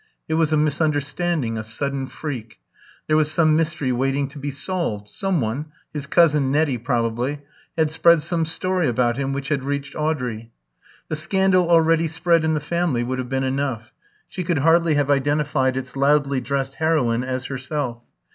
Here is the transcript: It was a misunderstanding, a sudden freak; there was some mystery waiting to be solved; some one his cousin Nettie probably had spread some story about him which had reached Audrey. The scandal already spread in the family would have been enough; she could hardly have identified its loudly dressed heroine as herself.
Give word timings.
It 0.27 0.33
was 0.33 0.51
a 0.51 0.57
misunderstanding, 0.57 1.59
a 1.59 1.63
sudden 1.63 2.07
freak; 2.07 2.59
there 3.05 3.15
was 3.15 3.29
some 3.29 3.55
mystery 3.55 3.91
waiting 3.91 4.27
to 4.29 4.39
be 4.39 4.49
solved; 4.49 5.07
some 5.09 5.41
one 5.41 5.67
his 5.93 6.07
cousin 6.07 6.49
Nettie 6.51 6.79
probably 6.79 7.41
had 7.77 7.91
spread 7.91 8.23
some 8.23 8.47
story 8.47 8.87
about 8.87 9.17
him 9.17 9.31
which 9.31 9.49
had 9.49 9.63
reached 9.63 9.95
Audrey. 9.95 10.49
The 11.09 11.15
scandal 11.15 11.69
already 11.69 12.07
spread 12.07 12.43
in 12.43 12.55
the 12.55 12.59
family 12.59 13.03
would 13.03 13.19
have 13.19 13.29
been 13.29 13.43
enough; 13.43 13.93
she 14.27 14.43
could 14.43 14.57
hardly 14.65 14.95
have 14.95 15.11
identified 15.11 15.77
its 15.77 15.95
loudly 15.95 16.41
dressed 16.41 16.73
heroine 16.81 17.23
as 17.23 17.45
herself. 17.45 18.01